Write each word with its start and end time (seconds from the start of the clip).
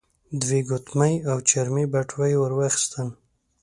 دوې 0.41 0.59
ګوتمۍ 0.69 1.13
او 1.29 1.37
چرمې 1.49 1.85
بټوه 1.91 2.25
يې 2.31 2.37
ور 2.39 2.51
واخيستل. 2.55 3.07